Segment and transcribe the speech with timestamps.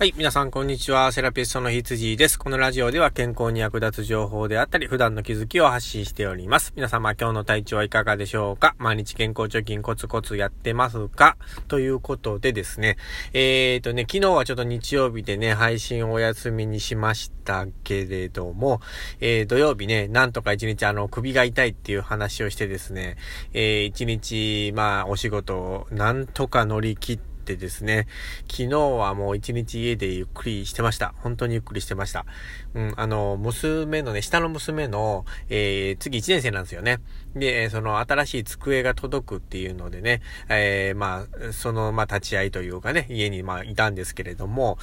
[0.00, 0.14] はい。
[0.16, 1.12] 皆さん、こんにちは。
[1.12, 2.38] セラピストのひつじです。
[2.38, 6.72] このラジオでは健康に役立つ情報であったり、普段の気づきを発信しております。
[6.74, 8.74] 皆様、今日の体調はいかがでしょうか？
[8.78, 11.36] 毎日健康貯金コツコツやってますか？
[11.68, 12.96] ということでですね。
[13.34, 18.80] えーとね、昨日はちょっと日曜日でね、配信をお休みにしましたけれども、
[19.20, 23.18] えー、土曜日ね、なんとか一日あの、首が痛いっていう話をしてですね、
[23.52, 28.06] えー、一日、まあ、お仕事をなんとか乗り切って、ってですね、
[28.48, 31.14] 昨日はもう一日家でゆっくりしてました。
[31.18, 32.26] 本当にゆっくりしてました。
[32.74, 37.00] うん、あの、娘のね、下の娘の、えー、次1年生なんですよね。
[37.34, 44.78] で、その新しい机が届くっていうのでね、えー、まあ、その、まあ、立ち会いというかね、家にまあ、いたんですけれども、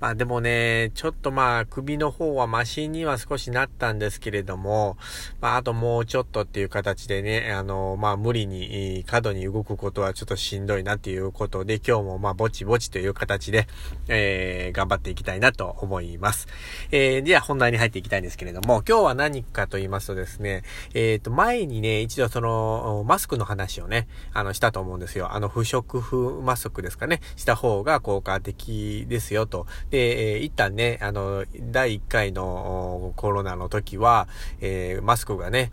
[0.00, 4.96] まあ、でもね、ちょっとまあ、首の方はマシンには少しなったんですけれども、
[5.40, 13.66] まあ、あともうちょっとっていう形でね、あの、まあ、無理に、過度に動くことはちょっとしんどいなっていうことで、今日もまあ、ぼちぼちという形で、
[14.08, 16.48] えー、頑張っていきたいなと思います。
[16.90, 20.62] えー、では本題に入っていきたいんですけれども、今日は何かと言いますとですね、
[20.94, 25.32] えっ、ー、と、前にね、一度その、マスクの話をね、あの、したと思うんですよ。
[25.32, 29.66] あの、不織布マスクですかね、した方が効果的ですよと。
[29.90, 34.28] で、えー、一旦ね、あの、第1回のコロナの時は、
[34.60, 35.72] えー、マスクがね、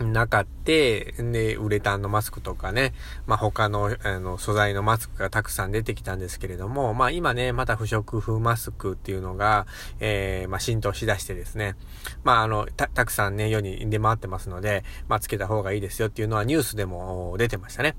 [0.00, 2.92] なかって、で、ウレタンのマスクとかね、
[3.26, 9.66] まあ、他の、あの、素材のマスクがたくさん出てきたんですけれども、まあ、今ね、また不織布マスクっていうのが、
[10.00, 11.76] えー、まあ、浸透しだしてですね、
[12.24, 17.96] まあ、あの、た、たくさんね、世に出回ってますので、まあ、つけた方がいいですよっていうのはニュースでも出てましたね。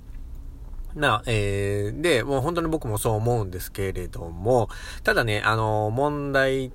[0.95, 4.69] な、えー、で、もう本当に僕もそう思うんですけれども、
[5.03, 6.71] ただね、あの、問題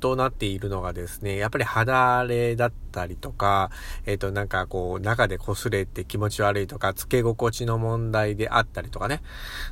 [0.00, 3.70] となっているのがですね、やっぱり肌荒れだったりとか、
[4.06, 9.22] えっ、ー、と、なんかこう、中で擦れて気持ち悪いとか、付け心地の問題であったりとかね。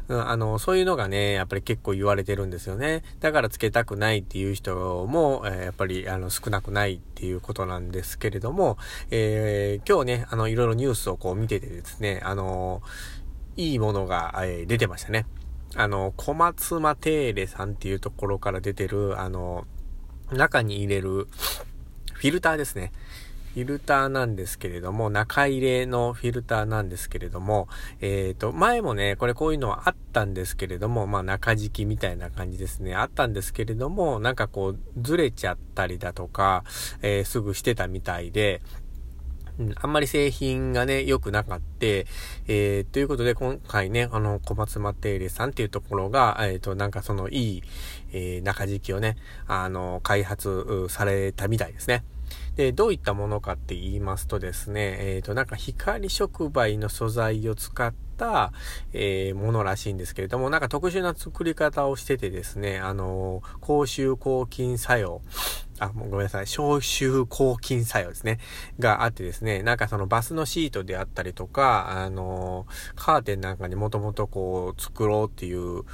[0.09, 3.03] うん、あの、そういうのがね、やっぱり結構言われてるんですよね。
[3.21, 8.77] だから付けたくないっていう人も、えー、やっぱり、あの、少なくないっていうことなんですけれども、
[9.11, 12.83] えー、今日ね、あの、いろいろニュースをこう見ててですね、あの、
[13.57, 15.27] いいものが、えー、出てましたね。
[15.75, 19.67] あの、小松マテーレさんっていうところから出てる、あの、
[20.33, 21.29] 中に入れる
[22.15, 22.93] フィルターですね。
[23.55, 27.69] フィルターなんですけれども、中入れのフィルターなんですけれども、
[28.01, 32.95] えっ、ー、と、前もね、これこういうのはあったんですけれども、まあ中敷きみたいな感じですね。
[32.95, 36.65] あったんですけれども、なんかこう、ずれちゃったりだとか、
[37.03, 38.63] えー、すぐしてたみたいで、
[39.77, 41.65] あんまり製品がね、良くなかった。
[41.81, 47.63] えー、ということで、今回ね、あの、小松マテーレさんっていうところが、えっ、ー、と、なんかそのいい、
[48.13, 52.03] えー、中敷きをね、あの、開発されたみたいですね。
[52.57, 58.53] で、どういったものかって言いますとですね、えっ、ー、と、なんか光触媒の素材を使った、
[58.93, 65.23] えー、ものらしいんですけれども、なんか特殊な作り方をしててですね、あの、口臭抗菌作用、
[65.79, 68.39] あ、もうごめんなさい、消臭抗菌作用ですね。
[68.79, 72.67] があってですね、なんかそのバスのシートであったりとか、あの、
[72.97, 75.85] カーテンなんかにもともとこう作ろうっていう、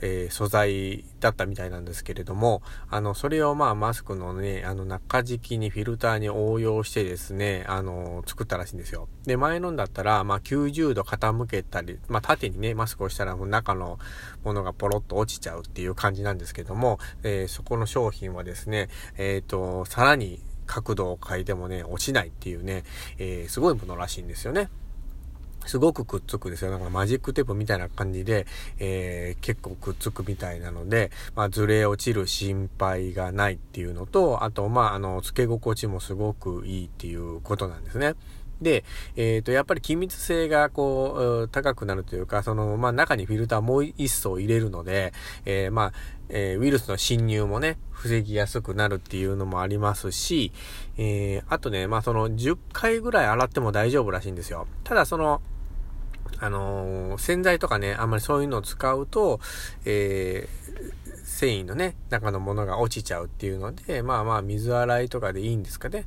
[0.00, 9.08] えー、素材だったみたいなんですけれども、あの、それをまあマスクのね、あの中敷きにフィルターに応用してですね、あの、作ったらしいんですよ。
[9.24, 13.98] で、前のんだったら、まあ90度傾けたり、まあ縦にね、マスクをしたら中の
[14.44, 22.84] ものがポロッと落ちちゃうっていう感じなんですけども、えー、そこの商品はですね、えっ、ー、と、さらに角度を変えてもね、落ちないっていうね、
[23.18, 24.68] え、すごいものらしいんですよね。
[25.68, 26.70] すごくくっつくですよ。
[26.70, 28.46] なんかマジックテープみたいな感じで、
[28.78, 38.14] えー、結構くっつくみたいなので、まあ、ずれ落ちる心配がないっていうのと、あと、まあ、あの、付け心地もすごくいいっていうことなんですね。
[38.62, 38.84] で、
[39.16, 45.12] えっ、ー、と、やっぱり気密性がこう、高くなるというか、その、まあ、中にフィルターもう一層入れるので、
[45.44, 45.92] えー、まあ、
[46.28, 50.52] えー、ウイルスの侵入もね、防ぎやすくなるっていうのもありますし、
[50.96, 54.66] えー、あとね、まあ、その、10回ぐらい洗っても大丈夫らしいんですよ。
[54.84, 55.40] ただ、その、
[56.38, 59.40] あのー、洗剤とかね、あんまりそういうのを使うと、
[59.84, 66.06] えー、繊維のね、中のものが落ちちゃうっていうので、まあまあ水洗いとかでいいんですかね。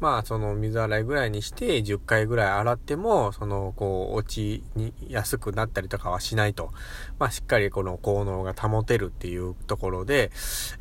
[0.00, 6.72] まあその水洗いぐらいにして10回ぐらい洗っても、そのこう落ちにやすくなったりとかはしないと。
[7.18, 10.32] まあしっかりこの効能が保てるっていうところで、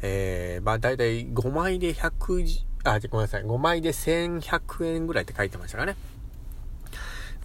[0.02, 5.96] えー、まあだいたい5枚で100、あ、ごめんなさい、5枚で1100円ぐらいって書いてましたかね。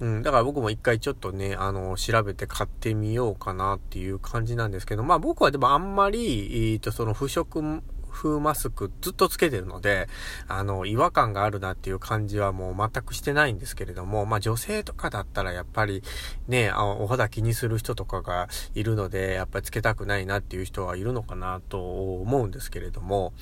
[0.01, 7.83] うん、だから僕も一回ちょっとね、あの、調べて買ってみようかなっていう感じなんですけど、まあ僕はでもあんまり、えっ、と、その不織
[8.17, 10.09] 風マスクずっとつけてるので、
[10.49, 16.03] あの、違和感があるなっていう感じはもう全くしてないんですけれども、まあ女性とかだったらやっぱり
[16.49, 23.35] ね、あお肌気にする人とかがいるので、やっぱりつけたくないなっていう人はいるのかなと思うんですけれども、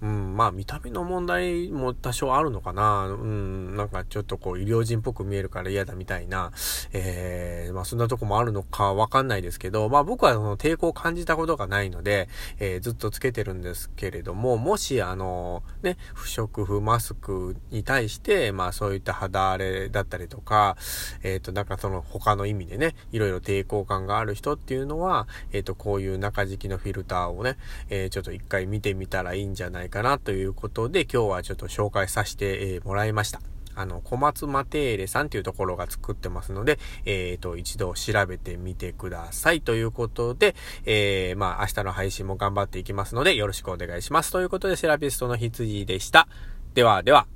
[0.00, 3.06] うん、まあ見た目の問題も多少あるのかな。
[3.06, 6.52] うん、なんかちょっとこう医療人っぽく見えるから嫌だみたいな、
[6.92, 12.28] えー、まあそんなとこもあるのかわかんないですけど、まあ僕はその抵抗を感じたことがないので、
[12.60, 20.76] えー、ずっとつけてるんですけれども、もしあの、ね、不織布マスクに対して、まあそういった肌荒れだったりとか、
[21.24, 27.56] えっ、ー、となんかその他の意味でね、いろいろ抵抗感がある人っていうのは、えっ、とこういう中敷きのフィルターをね、
[27.90, 33.40] えちょっと一回見てみたらいいんじゃないないかなということで、今日はちょっと紹介させてもらいました。
[33.74, 39.60] あの、小松マテーレさんというところが作ってますので、えっ、ー、と、一度調べてみてください。
[39.60, 40.54] ということで、
[40.84, 44.32] えー、まあ、明日の配信も頑張っていきますので、よろしくお願いします。
[44.32, 46.28] ということで、セラピストの羊でした。
[46.74, 47.26] では、では。